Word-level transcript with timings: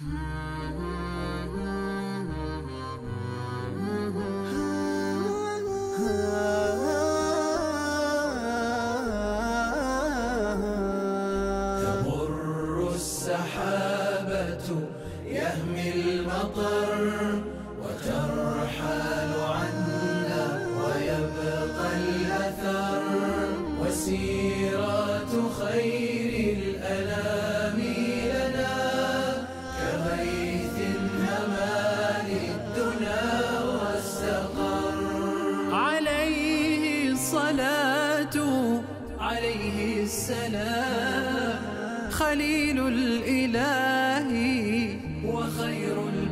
Hmm. 0.00 0.37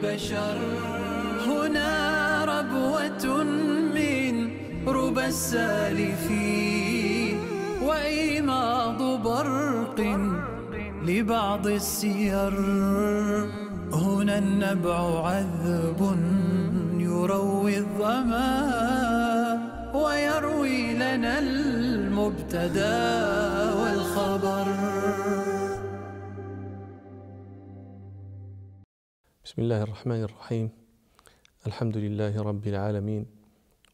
البشر. 0.06 0.58
هنا 1.46 1.90
ربوة 2.44 3.44
من 3.94 4.34
ربى 4.86 5.26
السالفين 5.26 6.56
وإيماض 7.82 9.22
برق 9.22 10.00
لبعض 11.06 11.66
السير. 11.66 12.54
هنا 13.92 14.38
النبع 14.38 15.26
عذب 15.28 16.16
يروي 16.98 17.78
الظما 17.78 18.50
ويروي 19.94 20.94
لنا 20.94 21.38
المبتدأ 21.38 22.94
والخبر. 23.80 24.66
بسم 29.56 29.62
الله 29.62 29.82
الرحمن 29.82 30.22
الرحيم. 30.22 30.70
الحمد 31.66 31.96
لله 31.96 32.42
رب 32.42 32.66
العالمين 32.66 33.26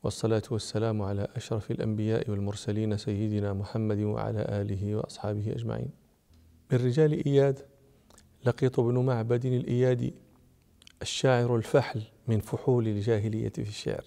والصلاة 0.02 0.42
والسلام 0.50 1.02
على 1.02 1.28
أشرف 1.36 1.70
الأنبياء 1.70 2.30
والمرسلين 2.30 2.96
سيدنا 2.96 3.52
محمد 3.52 3.98
وعلى 3.98 4.41
آله 4.48 4.96
وأصحابه 4.96 5.52
أجمعين. 5.52 5.91
من 6.72 6.78
رجال 6.78 7.27
إياد 7.27 7.58
لقيط 8.44 8.80
بن 8.80 8.98
معبد 8.98 9.44
الإيادي 9.44 10.14
الشاعر 11.02 11.56
الفحل 11.56 12.02
من 12.28 12.41
فحول 12.41 12.88
الجاهلية 12.88 13.52
في 13.54 13.69
الشعر. 13.69 14.04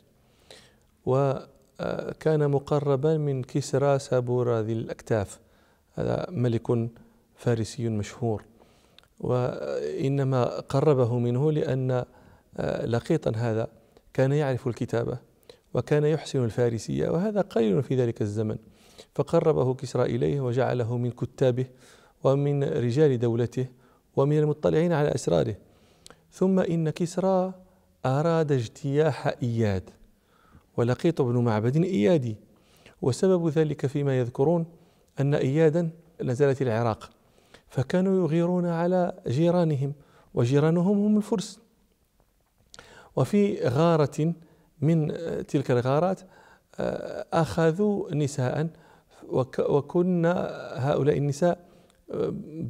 وكان 1.06 2.52
مقربا 2.52 3.18
من 3.18 3.44
كسرى 3.44 4.00
سابور 4.00 4.60
ذي 4.60 4.74
الأكتاف. 4.74 5.40
هذا 5.94 6.28
ملك 6.30 6.90
فارسي 7.36 7.90
مشهور. 7.90 8.44
وإنما 9.20 10.60
قربه 10.60 11.20
منه 11.20 11.52
لأن 11.52 12.06
لقيطا 12.86 13.32
هذا 13.36 13.68
كان 14.14 14.32
يعرف 14.32 14.68
الكتابة 14.68 15.18
وكان 15.74 16.04
يحسن 16.04 16.44
الفارسية 16.44 17.10
وهذا 17.10 17.42
قليل 17.42 17.84
في 17.84 17.96
ذلك 17.96 18.22
الزمن. 18.22 18.58
فقربه 19.16 19.74
كسرى 19.74 20.04
إليه 20.04 20.42
وجعله 20.42 20.98
من 20.98 21.12
كتابه 21.12 21.66
ومن 22.24 22.64
رجال 22.64 23.20
دولته 23.20 23.68
ومن 24.16 24.40
المطلعين 24.40 24.94
على 24.94 25.16
أسراره. 25.16 25.56
ثم 26.32 26.60
إن 26.60 26.90
كسرى 26.90 27.54
أراد 28.06 28.52
اجتياح 28.52 29.28
إياد 29.44 29.90
ولقيط 30.78 31.22
بن 31.22 31.38
معبد 31.38 31.78
إيادي. 31.78 32.36
وسبب 33.02 33.48
ذلك 33.48 33.86
فيما 33.86 34.20
يذكرون 34.20 34.66
أن 35.20 35.36
إيادا 35.36 35.90
نزلت 36.24 36.62
العراق. 36.62 37.10
فكانوا 37.68 38.24
يغيرون 38.24 38.66
على 38.66 39.14
جيرانهم 39.28 39.94
وجيرانهم 40.34 41.06
هم 41.06 41.18
الفرس. 41.18 41.60
وفي 43.16 43.68
غارة 43.68 44.34
من 44.82 45.08
تلك 45.48 45.72
الغارات 45.72 46.22
أخذوا 47.34 48.16
نساء 48.16 48.70
وكن 49.60 50.26
هؤلاء 50.76 51.18
النساء 51.18 51.66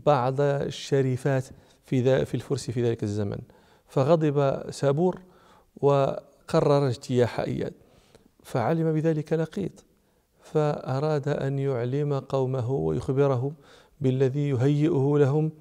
بعض 0.06 0.42
الشريفات 0.42 1.46
في 1.84 2.26
في 2.26 2.36
الفرس 2.36 2.72
في 2.72 2.84
ذلك 2.84 3.04
الزمن. 3.04 3.38
فغضب 3.88 4.64
سابور 4.72 5.22
وقرر 5.82 6.88
اجتياح 6.88 7.40
إياد. 7.40 7.74
فعلم 8.44 8.94
بذلك 8.94 9.34
لقيط. 9.34 9.86
فأراد 10.42 11.28
أن 11.28 11.60
يعلم 11.60 12.20
قومه 12.20 12.72
ويخبرهم 12.72 13.54
بالذي 14.02 14.50
يهيئه 14.50 15.18
لهم 15.18 15.52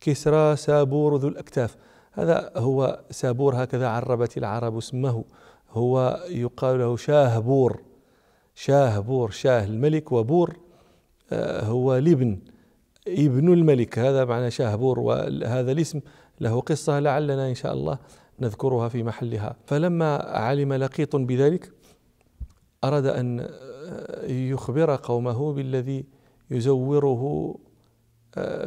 كسرى 0.00 0.56
سابور 0.56 1.16
ذو 1.16 1.28
الأكتاف. 1.28 1.76
هذا 2.12 2.52
هو 2.56 3.00
سابور 3.10 3.64
هكذا 3.64 3.88
عربت 3.88 4.38
العرب 4.38 4.76
اسمه. 4.76 5.24
هو 5.70 6.24
يقال 6.28 6.78
له 6.78 6.96
شاه 6.96 7.38
بور. 7.38 7.82
شاه 8.54 8.98
بور 8.98 9.30
شاه 9.30 9.64
الملك 9.64 10.12
وبور 10.12 10.56
هو 11.62 11.96
الابن 11.96 12.38
ابن 13.08 13.52
الملك. 13.52 13.98
هذا 13.98 14.24
معنى 14.24 14.50
شاهبور 14.50 14.98
وهذا 14.98 15.72
الاسم. 15.72 16.00
له 16.40 16.60
قصة 16.60 17.00
لعلنا 17.00 17.48
إن 17.48 17.54
شاء 17.54 17.72
الله 17.72 17.98
نذكرها 18.40 18.88
في 18.88 19.02
محلها. 19.02 19.56
فلما 19.66 20.16
علم 20.16 20.72
لقيط 20.72 21.16
بذلك 21.16 21.72
أراد 22.84 23.06
أن 23.06 23.48
يخبر 24.28 24.96
قومه 24.96 25.52
بالذي 25.52 26.04
يزوره 26.50 27.54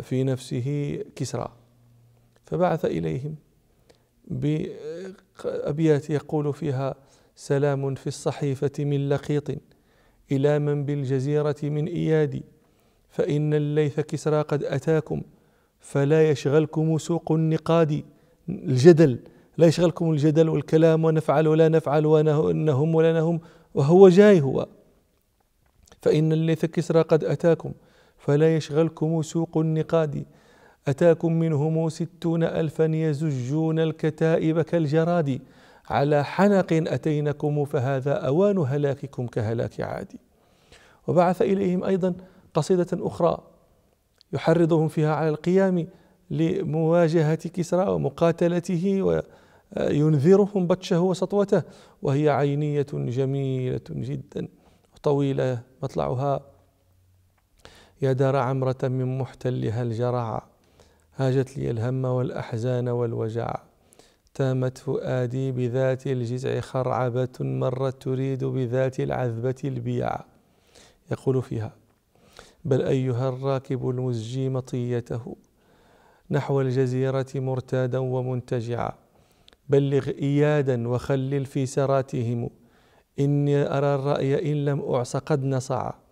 في 0.02 0.24
نفسه 0.24 1.00
كسرى. 1.16 1.52
فبعث 2.46 2.86
إليهم 2.86 3.36
بأبيات 4.28 6.10
يقول 6.10 6.54
فيها 6.54 6.96
سلام 7.36 7.96
في 7.96 8.08
الصحيفة 8.08 8.72
من 8.80 9.10
لقيط 9.10 9.50
إلى 10.32 10.60
من 10.60 10.86
بالجزيرة 10.86 11.56
من 11.64 11.88
إيادي 11.88 12.44
فإن 13.10 13.54
الليث 13.54 14.00
كسرى 14.00 14.42
قد 14.42 14.64
أتاكم 14.64 15.22
فلا 15.80 16.30
يشغلكم 16.30 16.98
سوق 16.98 17.32
النقاد. 17.32 18.04
الجدل 18.50 19.20
لا 19.58 19.68
يشغلكم 19.68 20.12
الجدل 20.12 20.50
والكلام 20.50 21.06
ونفعل 21.06 21.48
ولا 21.48 21.70
نفعل 21.70 22.06
ونهم 22.06 22.96
ولا 22.96 23.14
نهم 23.14 23.40
وهو 23.74 24.10
جاي 24.10 24.42
هو. 24.42 24.68
فإن 26.02 26.32
الليث 26.32 26.66
كسرى 26.66 27.02
قد 27.02 27.24
أتاكم 27.24 27.72
فلا 28.24 28.56
يشغلكم 28.56 29.22
سوق 29.22 29.58
النقاد. 29.58 30.26
أتاكم 30.88 31.34
منهم 31.34 31.90
ستون 31.90 32.44
ألفا 32.44 32.84
يزجون 32.84 33.80
الكتائب 33.80 34.62
كالجراد. 34.62 35.40
على 35.90 36.24
حنق 36.24 36.68
أتينكم 36.72 37.66
فهذا 37.66 38.14
أوان 38.14 38.58
هلاككم 38.58 39.28
كهلاك 39.28 39.82
عاد. 39.82 40.12
وبعث 41.08 41.42
إليهم 41.42 41.84
أيضا 41.84 42.14
قصيدة 42.54 42.88
أخرى 42.94 43.38
يحرضهم 44.34 44.88
فيها 44.88 45.16
على 45.16 45.30
القيام 45.30 45.88
لمواجهة 46.32 47.36
كسرى 47.36 47.90
ومقاتلته 47.90 49.02
وينذرهم 49.78 50.68
بطشه 50.68 51.02
وسطوته. 51.02 51.64
وهي 52.02 52.30
عينية 52.30 52.88
جميلة 52.94 53.82
جدا 53.90 54.48
طويلة 55.04 55.62
مطلعها 55.84 56.53
يا 58.02 58.14
دار 58.14 58.36
عمرة 58.36 58.78
من 58.84 59.18
محتلها 59.18 59.82
الجرع 59.82 60.44
هاجت 61.16 61.58
لي 61.58 61.72
الهم 61.72 62.06
والأحزان 62.06 62.90
والوجع. 62.90 63.56
تامت 64.34 64.78
فؤادي 64.78 65.52
بذات 65.52 66.08
الجزع 66.08 66.60
خرعبة 66.60 67.30
مرت 67.40 68.02
تريد 68.02 68.44
بذات 68.44 69.00
العذبة 69.00 69.56
البيع. 69.66 70.20
يقول 71.12 71.42
فيها 71.42 71.74
بل 72.66 72.82
أيها 72.82 73.30
الراكب 73.30 73.90
المزجي 73.90 74.50
مطيته 74.50 75.36
نحو 76.32 76.62
الجزيرة 76.62 77.26
مرتادا 77.36 78.00
ومنتجعا. 78.00 78.92
بلغ 79.70 80.10
إيادا 80.10 80.88
وخلل 80.88 81.46
في 81.46 81.66
سراتهم 81.66 82.50
إني 83.20 83.78
أرى 83.78 83.96
الرأي 83.96 84.52
إن 84.52 84.66
لم 84.66 84.82
أعص 84.82 85.16
قد 85.16 85.44
نصعا 85.44 86.03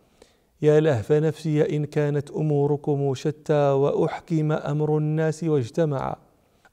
يا 0.62 0.80
لهف 0.80 1.12
نفسي 1.12 1.76
إن 1.76 1.86
كانت 1.86 2.32
أموركم 2.32 3.14
شتى 3.14 3.70
وأحكم 3.72 4.52
أمر 4.52 4.98
الناس 4.98 5.44
واجتمعا. 5.44 6.16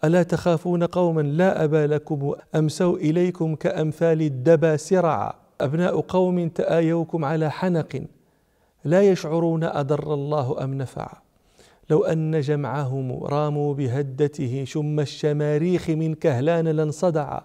ألا 0.05 0.23
تخافون 0.23 0.85
قوما 0.85 1.21
لا 1.21 1.65
أبا 1.65 1.87
لكم 1.87 2.35
أمسوا 2.55 2.97
إليكم 2.97 3.55
كأمثال 3.55 4.23
الدبا 4.23 4.77
سرعا 4.77 5.33
أبناء 5.61 6.01
قوم 6.01 6.49
تآيوكم 6.49 7.25
على 7.25 7.51
حنق. 7.51 8.03
لا 8.85 9.03
يشعرون 9.03 9.65
أضر 9.65 10.15
الله 10.15 10.65
أم 10.65 10.75
نفع 10.75 11.13
لو 11.91 12.05
أن 12.05 12.41
جمعهم 12.41 13.25
راموا 13.25 13.75
بهدته 13.75 14.65
شم 14.65 15.01
الشماريخ 15.01 15.91
من 15.91 16.15
كهلان 16.15 16.69
لانصدع 16.69 17.41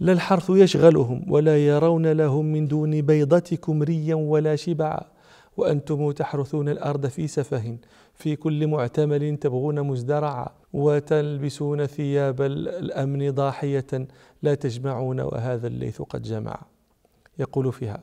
لا 0.00 0.12
الحرث 0.12 0.50
يشغلهم 0.50 1.24
ولا 1.28 1.66
يرون 1.66 2.12
لهم 2.12 2.44
من 2.44 2.68
دون 2.68 3.02
بيضتكم 3.02 3.82
ريا 3.82 4.14
ولا 4.14 4.56
شبعا. 4.56 5.13
وأنتم 5.56 6.12
تحرثون 6.12 6.68
الأرض 6.68 7.06
في 7.06 7.26
سفه. 7.26 7.76
في 8.14 8.36
كل 8.36 8.66
معتمل 8.66 9.36
تبغون 9.36 9.82
مزدرعا 9.82 10.48
وتلبسون 10.72 11.86
ثياب 11.86 12.42
الأمن 12.42 13.30
ضاحية 13.30 14.08
لا 14.42 14.54
تجمعون 14.54 15.20
وهذا 15.20 15.66
الليث 15.66 16.02
قد 16.02 16.22
جمع. 16.22 16.58
يقول 17.38 17.72
فيها 17.72 18.00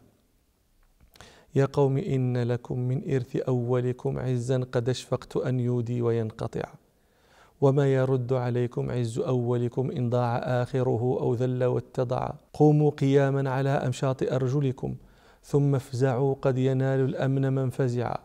يا 1.56 1.66
قوم 1.66 1.98
إن 1.98 2.38
لكم 2.38 2.80
من 2.80 3.14
إرث 3.14 3.36
أولكم 3.36 4.20
عزا 4.20 4.64
قد 4.72 4.90
أشفقت 4.90 5.38
أن 5.38 5.60
يودي 5.60 6.02
وينقطع. 6.02 6.64
وما 7.62 7.94
يرد 7.94 8.34
عليكم 8.34 8.92
عز 8.92 9.20
أولكم 9.20 9.92
إن 9.92 10.10
ضاع 10.10 10.38
آخره 10.38 11.18
أو 11.22 11.34
ذل 11.34 11.64
واتضع. 11.64 12.32
قوموا 12.54 12.92
قياما 12.92 13.50
على 13.50 13.70
أمشاط 13.70 14.24
أرجلكم. 14.24 14.96
ثم 15.44 15.76
افزعوا 15.76 16.36
قد 16.42 16.58
ينال 16.58 17.00
الأمن 17.00 17.54
من 17.54 17.70
فزع. 17.70 18.16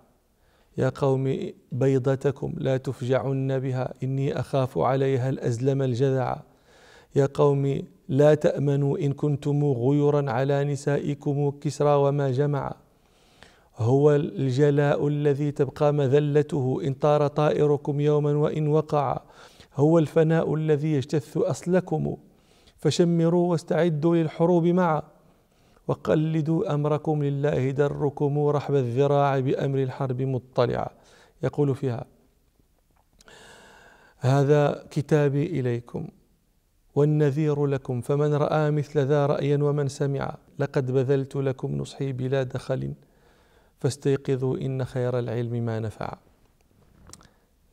يا 0.79 0.89
قوم 0.89 1.53
بيضتكم 1.73 2.55
لا 2.57 2.77
تفجعن 2.77 3.59
بها 3.59 3.95
إني 4.03 4.41
أخاف 4.41 4.79
عليها 4.79 5.29
الأزلم 5.29 5.83
الجذع. 5.83 6.43
يا 7.17 7.29
قوم 7.35 7.83
لا 8.09 8.35
تأمنوا 8.35 8.99
إن 8.99 9.13
كنتم 9.13 9.65
غيرا 9.65 10.31
على 10.31 10.65
نسائكم 10.65 11.51
كسرى 11.51 11.95
وما 11.95 12.31
جمع. 12.31 12.75
هو 13.77 14.15
الجلاء 14.15 15.09
الذي 15.09 15.51
تبقى 15.51 15.93
مذلته 15.93 16.81
إن 16.85 16.95
طار 16.95 17.27
طائركم 17.27 18.01
يوما 18.01 18.33
وإن 18.33 18.69
وقع. 18.69 19.21
هو 19.77 19.99
الفناء 19.99 20.55
الذي 20.55 20.93
يجتث 20.93 21.37
أصلكم 21.37 22.17
فشمروا 22.77 23.51
واستعدوا 23.51 24.17
للحروب 24.17 24.67
معا. 24.67 25.03
وقلدوا 25.89 26.75
أمركم 26.75 27.23
لله 27.23 27.71
دركم 27.71 28.47
رحب 28.49 28.75
الذراع 28.75 29.41
بأمر 29.41 29.83
الحرب 29.83 30.23
مطلعا 30.23 30.89
يقول 31.43 31.75
فيها 31.75 32.05
هذا 34.19 34.87
كتابي 34.91 35.47
إليكم 35.47 36.09
والنذير 36.95 37.67
لكم 37.67 38.01
فمن 38.01 38.35
رأى 38.35 38.71
مثل 38.71 39.01
ذا 39.01 39.27
رأيا 39.27 39.57
ومن 39.57 39.89
سمع 39.89 40.35
لقد 40.59 40.91
بذلت 40.91 41.37
لكم 41.37 41.79
نصحي 41.79 42.13
بلا 42.13 42.43
دخل 42.43 42.95
فاستيقظوا 43.81 44.57
إن 44.57 44.85
خير 44.85 45.19
العلم 45.19 45.53
ما 45.67 45.81
نفع. 45.81 46.17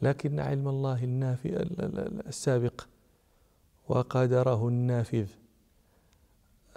لكن 0.02 0.40
علم 0.40 0.68
الله 0.68 1.04
النافذ 1.04 1.66
السابق 2.28 2.82
وقدره 3.90 4.68
النافذ. 4.68 5.28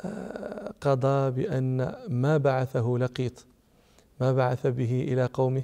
آه، 0.05 0.56
قضى 0.81 1.31
بأن 1.31 1.95
ما 2.09 2.37
بعثه 2.37 2.97
لقيط 3.01 3.47
ما 4.21 4.33
بعث 4.33 4.67
به 4.67 5.03
إلى 5.09 5.25
قومه 5.25 5.63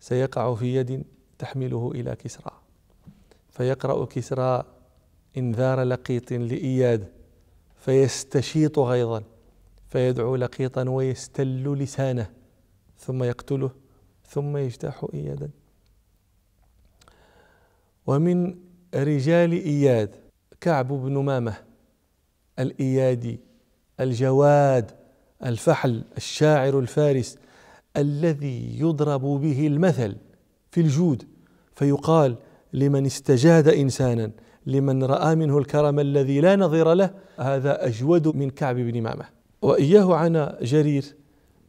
سيقع 0.00 0.54
في 0.54 0.76
يد 0.76 1.04
تحمله 1.38 1.92
إلى 1.94 2.16
كسرى. 2.16 2.50
فيقرأ 3.50 4.04
كسرى 4.04 4.64
إنذار 5.36 5.82
لقيط 5.82 6.32
لإياد 6.32 7.08
فيستشيط 7.76 8.78
غيظا 8.78 9.22
فيدعو 9.88 10.36
لقيطا 10.36 10.88
ويستل 10.88 11.74
لسانه 11.78 12.30
ثم 12.98 13.24
يقتله 13.24 13.70
ثم 14.26 14.56
يجتاح 14.56 15.06
إيادا. 15.14 15.50
ومن 18.06 18.54
رجال 18.94 19.52
إياد 19.52 20.16
كعب 20.60 20.88
بن 20.88 21.18
مامة 21.18 21.56
الإيادي. 22.58 23.47
الجواد 24.00 24.90
الفحل 25.44 26.04
الشاعر 26.16 26.78
الفارس 26.78 27.38
الذي 27.96 28.80
يضرب 28.80 29.20
به 29.20 29.66
المثل 29.66 30.16
في 30.70 30.80
الجود 30.80 31.22
فيقال 31.74 32.36
لمن 32.72 33.06
استجاد 33.06 33.68
إنسانا 33.68 34.30
لمن 34.66 35.04
رأى 35.04 35.34
منه 35.34 35.58
الكرم 35.58 36.00
الذي 36.00 36.40
لا 36.40 36.56
نظير 36.56 36.94
له 36.94 37.10
هذا 37.38 37.86
أجود 37.86 38.36
من 38.36 38.50
كعب 38.50 38.76
بن 38.76 39.02
مامة. 39.02 39.24
وإياه 39.62 40.14
عنا 40.14 40.58
جرير 40.62 41.04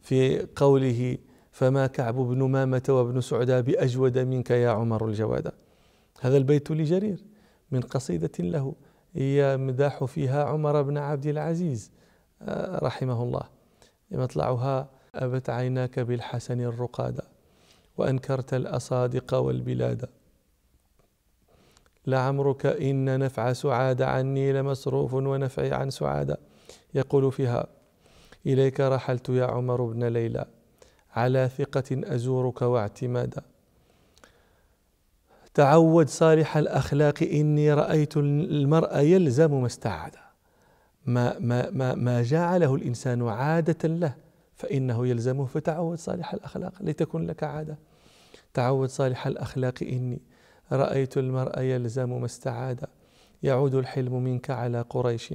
في 0.02 0.46
قوله 0.56 1.18
فما 1.52 1.86
كعب 1.86 2.14
بن 2.14 2.42
مامة 2.42 2.82
وابن 2.88 3.20
سعدى 3.20 3.62
بأجود 3.62 4.18
منك 4.18 4.50
يا 4.50 4.70
عمر 4.70 5.08
الجواد. 5.08 5.52
هذا 6.20 6.36
البيت 6.36 6.70
لجرير 6.70 7.24
من 7.70 7.80
قصيدة 7.80 8.30
له 8.38 8.74
يمدح 9.14 10.04
فيها 10.04 10.44
عمر 10.44 10.82
بن 10.82 10.98
عبد 10.98 11.26
العزيز. 11.26 11.90
رحمه 12.82 13.22
الله 13.22 13.42
مطلعها 14.10 14.88
أبت 15.14 15.50
عيناك 15.50 16.00
بالحسن 16.00 16.60
الرقاد 16.60 17.20
وأنكرت 17.96 18.54
الأصادق 18.54 19.34
والبلاد. 19.34 20.08
لعمرك 22.06 22.66
إن 22.66 23.18
نفع 23.18 23.52
سعاد 23.52 24.02
عني 24.02 24.52
لمصروف 24.52 25.14
ونفعي 25.14 25.72
عن 25.72 25.90
سعاد. 25.90 26.36
يقول 26.94 27.32
فيها 27.32 27.66
إليك 28.46 28.80
رحلت 28.80 29.28
يا 29.28 29.44
عمر 29.44 29.84
بن 29.84 30.04
ليلى 30.04 30.44
على 31.12 31.48
ثقة 31.58 32.14
أزورك 32.14 32.62
واعتمادا 32.62 33.42
تعود 35.54 36.08
صالح 36.08 36.56
الأخلاق 36.56 37.22
إني 37.22 37.74
رأيت 37.74 38.16
المرء 38.16 38.98
يلزم 38.98 39.60
ما 39.60 39.66
استعاد. 39.66 40.14
ما, 41.06 41.38
ما, 41.38 41.70
ما, 41.70 41.94
ما 41.94 42.22
جعله 42.22 42.74
الإنسان 42.74 43.28
عادة 43.28 43.88
له 43.88 44.14
فإنه 44.56 45.06
يلزمه 45.06 45.46
فتعود 45.46 45.98
صالح 45.98 46.34
الأخلاق. 46.34 46.72
لتكن 46.80 47.26
لك 47.26 47.42
عادة. 47.42 47.78
تعود 48.54 48.88
صالح 48.88 49.26
الأخلاق 49.26 49.74
إني 49.82 50.20
رأيت 50.72 51.18
المرء 51.18 51.60
يلزم 51.60 52.20
ما 52.20 52.26
استعاد. 52.26 52.84
يعود 53.42 53.74
الحلم 53.74 54.22
منك 54.22 54.50
على 54.50 54.80
قريش 54.90 55.34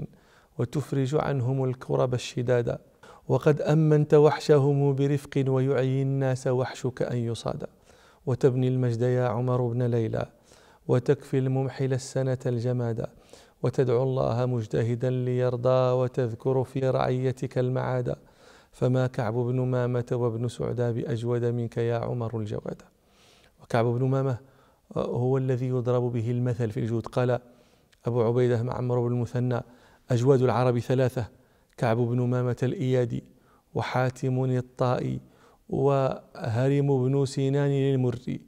وتفرج 0.58 1.16
عنهم 1.16 1.64
الكرب 1.64 2.14
الشدادا 2.14 2.80
وقد 3.28 3.62
أمنت 3.62 4.14
وحشهم 4.14 4.96
برفق 4.96 5.44
ويعيي 5.48 6.02
الناس 6.02 6.48
وحشك 6.48 7.02
أن 7.02 7.18
يصاد. 7.18 7.64
وتبني 8.26 8.68
المجد 8.68 9.02
يا 9.02 9.28
عمر 9.28 9.62
بن 9.68 9.84
ليلى 9.84 10.26
وتكفي 10.88 11.38
الممحل 11.38 11.94
السنة 11.94 12.38
الجماد. 12.46 13.08
وتدعو 13.66 14.04
الله 14.04 14.46
مجتهدا 14.46 15.10
ليرضى 15.10 15.92
وتذكر 16.00 16.64
في 16.64 16.80
رعيتك 16.90 17.58
المعاد 17.58 18.16
فما 18.72 19.08
كعب 19.08 19.34
بن 19.34 19.62
مامة 19.62 20.06
وابن 20.12 20.48
سعدى 20.48 20.92
بأجود 20.92 21.46
منك 21.46 21.78
يا 21.78 21.98
عمر 21.98 22.40
الجواد. 22.40 22.82
وكعب 23.64 23.86
بن 23.86 24.06
مامة 24.06 24.38
هو 24.98 25.38
الذي 25.38 25.68
يضرب 25.68 26.14
به 26.14 26.32
المثل 26.32 26.72
في 26.72 26.80
الجود. 26.80 27.08
قال 27.08 27.40
أبو 28.06 28.22
عبيدة 28.24 28.64
مع 28.64 28.74
عمرو 28.74 29.08
بن 29.08 29.14
المثنى 29.16 29.62
أجواد 30.12 30.42
العرب 30.42 30.80
ثلاثة 30.80 31.26
كعب 31.78 31.98
بن 31.98 32.22
مامة 32.22 32.58
الإيادي 32.64 33.24
وحاتم 33.76 34.46
الطائي 34.46 35.20
وهرم 35.70 36.88
بن 37.04 37.26
سنان 37.26 37.72
المري 37.72 38.42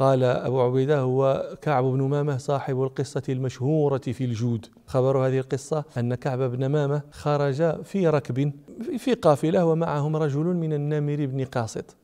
قال 0.00 0.24
أبو 0.24 0.60
عبيدة 0.60 1.00
هو 1.00 1.48
كعب 1.62 1.84
بن 1.84 2.02
مامة 2.02 2.36
صاحب 2.36 2.82
القصة 2.82 3.22
المشهورة 3.28 3.98
في 3.98 4.24
الجود. 4.24 4.66
خبر 4.86 5.18
هذه 5.26 5.38
القصة 5.38 5.84
أن 5.98 6.14
كعب 6.14 6.38
بن 6.38 6.66
مامة 6.66 7.02
خرج 7.10 7.82
في 7.82 8.08
ركب 8.08 8.52
في 8.98 9.14
قافلة 9.14 9.64
ومعهم 9.66 10.16
رجل 10.16 10.44
من 10.44 10.72
النمر 10.72 11.26
بن 11.26 11.44
قاسط. 11.44 11.96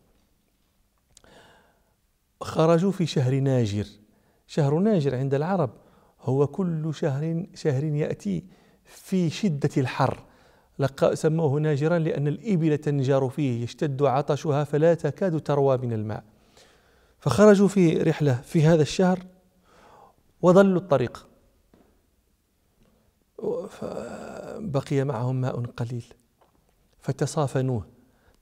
خرجوا 2.41 2.93
في 2.93 3.07
شهر 3.07 3.35
ناجر. 3.41 3.87
شهر 4.47 4.79
ناجر 4.79 5.15
عند 5.15 5.35
العرب 5.35 5.71
هو 6.23 6.47
كل 6.47 6.95
شهر 6.95 7.47
شهر 7.55 7.85
يأتي 7.85 8.45
في 8.85 9.31
شدة 9.31 9.71
الحر. 9.77 10.25
سموه 11.15 11.61
ناجرا 11.61 11.99
لأن 11.99 12.29
الإبل 12.29 12.79
تنجر 12.79 13.29
فيه 13.29 13.65
يشتد 13.65 14.03
عطشها 14.03 14.65
فلا 14.65 14.95
تكاد 14.95 15.41
تروى 15.41 15.77
من 15.77 15.93
الماء. 15.93 16.36
فخرجوا 17.19 17.69
في 17.69 17.97
رحلة 17.97 18.35
في 18.35 18.67
هذا 18.67 18.83
الشهر 18.83 19.19
وضلوا 20.43 20.81
الطريق. 20.81 21.27
بقي 24.59 25.05
معهم 25.05 25.41
ماء 25.41 25.61
قليل. 25.61 26.05
فتصافنوه. 27.01 27.87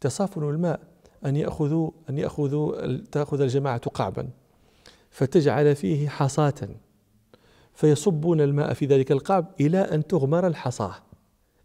تصافنوا 0.00 0.52
الماء 0.52 0.80
أن 1.24 1.36
يأخذوا 1.36 1.90
أن 2.10 2.18
يأخذوا 2.18 2.96
تأخذ 2.96 3.40
الجماعة 3.40 3.78
قعبا. 3.78 4.28
فتجعل 5.10 5.76
فيه 5.76 6.08
حصاة. 6.08 6.68
فيصبون 7.74 8.40
الماء 8.40 8.74
في 8.74 8.86
ذلك 8.86 9.12
القعب 9.12 9.46
إلى 9.60 9.78
أن 9.78 10.06
تغمر 10.06 10.46
الحصاة. 10.46 10.94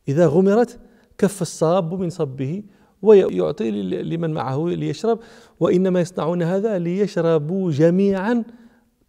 إذا 0.07 0.27
غمرت 0.27 0.79
كف 1.17 1.41
الصاب 1.41 1.93
من 1.93 2.09
صبه 2.09 2.63
ويعطي 3.01 3.71
لمن 3.81 4.33
معه 4.33 4.67
ليشرب 4.67 5.19
وإنما 5.59 6.01
يصنعون 6.01 6.43
هذا 6.43 6.79
ليشربوا 6.79 7.71
جميعا 7.71 8.43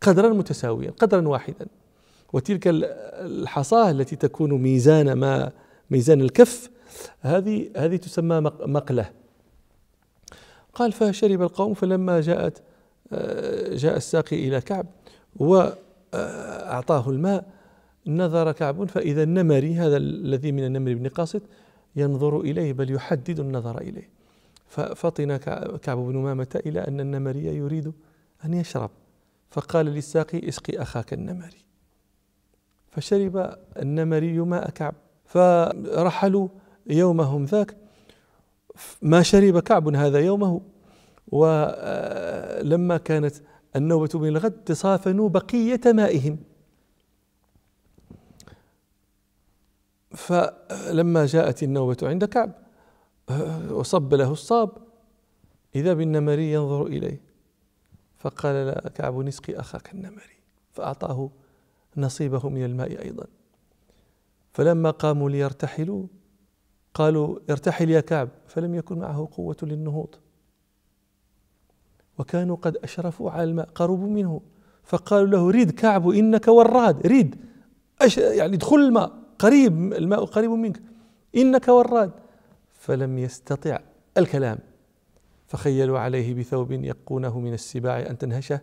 قدرا 0.00 0.28
متساويا 0.28 0.90
قدرا 0.90 1.28
واحدا. 1.28 1.66
وتلك 2.32 2.62
الحصاة 2.66 3.90
التي 3.90 4.16
تكون 4.16 4.52
ميزان 4.52 5.12
ما 5.12 5.52
ميزان 5.90 6.20
الكف 6.20 6.70
هذه 7.20 7.70
هذه 7.76 7.96
تسمى 7.96 8.40
مقلة. 8.66 9.10
قال 10.74 10.92
فشرب 10.92 11.42
القوم 11.42 11.74
فلما 11.74 12.20
جاءت 12.20 12.62
آه، 13.12 13.74
جاء 13.74 13.96
الساقي 13.96 14.48
إلى 14.48 14.60
كعب 14.60 14.86
وأعطاه 15.36 17.10
الماء 17.10 17.44
نظر 18.06 18.52
كعب 18.52 18.84
فإذا 18.84 19.22
النمري 19.22 19.74
هذا 19.74 19.96
الذي 19.96 20.52
من 20.52 20.64
النمر 20.64 20.94
بن 20.94 21.08
قاصد 21.08 21.42
ينظر 21.96 22.40
إليه 22.40 22.72
بل 22.72 22.90
يحدد 22.90 23.40
النظر 23.40 23.80
إليه. 23.80 24.08
ففطن 24.66 25.36
كعب 25.82 25.98
بن 25.98 26.16
مامة 26.16 26.60
إلى 26.66 26.80
أن 26.80 27.00
النمري 27.00 27.44
يريد 27.44 27.92
أن 28.44 28.54
يشرب. 28.54 28.90
فقال 29.50 29.86
للساقي 29.86 30.48
اسقي 30.48 30.82
أخاك 30.82 31.12
النمري. 31.12 31.64
فشرب 32.90 33.56
النمري 33.78 34.38
ماء 34.38 34.70
كعب. 34.70 34.94
فرحلوا 35.24 36.48
يومهم 36.86 37.44
ذاك. 37.44 37.76
ما 39.02 39.22
شرب 39.22 39.58
كعب 39.58 39.96
هذا 39.96 40.18
يومه. 40.18 40.60
ولما 41.28 42.96
كانت 42.96 43.34
النوبة 43.76 44.18
من 44.18 44.28
الغد 44.28 44.52
تصافنوا 44.52 45.28
بقية 45.28 45.80
مائهم. 45.86 46.38
فلما 50.10 51.26
جاءت 51.26 51.62
النوبة 51.62 51.96
عند 52.02 52.24
كعب 52.24 52.52
وصب 53.70 54.14
له 54.14 54.32
الصاب 54.32 54.70
إذا 55.74 55.94
بالنمري 55.94 56.52
ينظر 56.52 56.86
إليه. 56.86 57.20
فقال 58.16 58.80
كعب 58.94 59.18
نسقي 59.18 59.60
أخاك 59.60 59.92
النمري. 59.92 60.40
فأعطاه 60.72 61.30
نصيبه 61.96 62.48
من 62.48 62.64
الماء 62.64 63.02
أيضا. 63.02 63.26
فلما 64.52 64.90
قاموا 64.90 65.30
ليرتحلوا 65.30 66.06
قالوا 66.94 67.38
ارتحل 67.50 67.90
يا 67.90 68.00
كعب. 68.00 68.28
فلم 68.46 68.74
يكن 68.74 68.98
معه 68.98 69.28
قوة 69.32 69.56
للنهوض. 69.62 70.14
وكانوا 72.18 72.56
قد 72.56 72.76
أشرفوا 72.76 73.30
على 73.30 73.44
الماء 73.44 73.68
قربوا 73.74 74.08
منه. 74.08 74.40
فقالوا 74.84 75.26
له 75.26 75.50
ريد 75.50 75.70
كعب 75.70 76.08
إنك 76.08 76.48
وراد. 76.48 77.06
ريد 77.06 77.36
أش 78.00 78.18
يعني 78.18 78.56
ادخل 78.56 78.76
الماء. 78.76 79.19
قريب 79.40 79.92
الماء 79.92 80.24
قريب 80.24 80.50
منك. 80.50 80.80
إنك 81.36 81.68
وراد 81.68 82.10
فلم 82.72 83.18
يستطع 83.18 83.78
الكلام. 84.18 84.58
فخيلوا 85.46 85.98
عليه 85.98 86.34
بثوب 86.34 86.72
يقونه 86.72 87.40
من 87.40 87.52
السباع 87.54 88.00
أن 88.00 88.18
تنهشه 88.18 88.60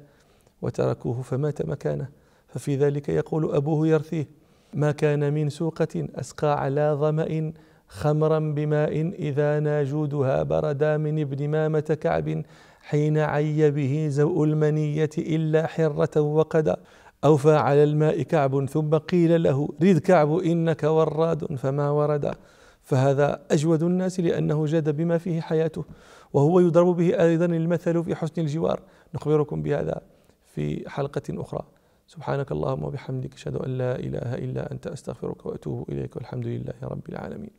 وتركوه 0.62 1.22
فمات 1.22 1.65
مكانه. 1.65 2.07
ففي 2.48 2.75
ذلك 2.75 3.10
يقول 3.10 3.55
أبوه 3.55 3.88
يرثيه. 3.88 4.27
ما 4.74 4.91
كان 4.91 5.34
من 5.34 5.50
سوقة 5.50 6.07
أسقى 6.15 6.62
على 6.62 6.98
ظمأ 7.00 7.53
خمرا 7.88 8.39
بماء 8.39 9.12
إذا 9.19 9.60
ناجودها 9.60 10.43
بردا 10.43 10.98
من 10.98 11.19
ابن 11.19 11.50
مامة 11.50 11.98
كعب 12.01 12.43
حين 12.81 13.17
عي 13.17 13.72
به 13.72 14.07
زوء 14.10 14.43
المنية 14.43 15.10
إلا 15.17 15.67
حرة 15.67 16.22
وقدا 16.22 16.77
أوفى 17.24 17.55
على 17.55 17.83
الماء 17.83 18.21
كعب 18.21 18.65
ثم 18.65 18.89
قيل 18.97 19.43
له 19.43 19.69
رد 19.83 19.97
كعب 19.97 20.38
إنك 20.38 20.83
وراد 20.83 21.55
فما 21.55 21.89
ورد. 21.89 22.36
فهذا 22.81 23.41
أجود 23.51 23.83
الناس 23.83 24.19
لأنه 24.19 24.65
جاد 24.65 24.95
بما 24.95 25.17
فيه 25.17 25.41
حياته 25.41 25.86
وهو 26.33 26.59
يضرب 26.59 26.95
به 26.95 27.24
أيضا 27.24 27.45
المثل 27.45 28.03
في 28.03 28.15
حسن 28.15 28.41
الجوار. 28.41 28.79
نخبركم 29.15 29.62
بهذا 29.62 30.01
في 30.45 30.89
حلقة 30.89 31.21
أخرى. 31.29 31.65
سبحانك 32.07 32.51
اللهم 32.51 32.83
وبحمدك 32.83 33.33
أشهد 33.33 33.55
أن 33.55 33.77
لا 33.77 34.00
إله 34.00 34.36
إلا 34.36 34.71
أنت 34.71 34.88
أستغفرك 34.88 35.45
وأتوب 35.45 35.89
إليك 35.89 36.15
والحمد 36.15 36.47
لله 36.47 36.74
رب 36.83 37.09
العالمين. 37.09 37.51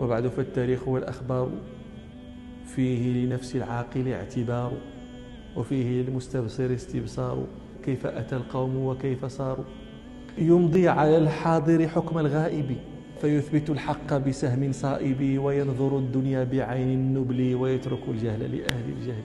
وبعد 0.00 0.28
فالتاريخ 0.28 0.88
والأخبار 0.88 1.50
فيه 2.64 3.24
لنفس 3.26 3.56
العاقل 3.56 4.08
اعتبار 4.08 4.72
وفيه 5.56 6.02
للمستبصر 6.02 6.74
استبصار. 6.74 7.46
كيف 7.84 8.06
أتى 8.06 8.36
القوم 8.36 8.76
وكيف 8.76 9.24
صاروا؟ 9.24 9.64
يمضي 10.38 10.88
على 10.88 11.18
الحاضر 11.18 11.88
حكم 11.88 12.18
الغائب 12.18 12.76
فيثبت 13.20 13.70
الحق 13.70 14.16
بسهم 14.16 14.72
صائب 14.72 15.38
وينظر 15.38 15.98
الدنيا 15.98 16.44
بعين 16.44 16.88
النبل 16.88 17.54
ويترك 17.54 18.08
الجهل 18.08 18.40
لأهل 18.40 18.84
الجهل. 18.98 19.22